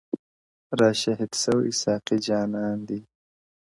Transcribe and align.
را 0.79 0.89
سهید 1.01 1.31
سوی 1.43 1.71
ـ 1.75 1.79
ساقي 1.81 2.17
جانان 2.25 2.77
دی 2.87 2.99
ـ 3.03 3.07